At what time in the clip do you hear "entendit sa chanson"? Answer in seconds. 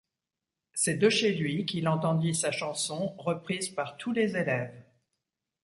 1.87-3.13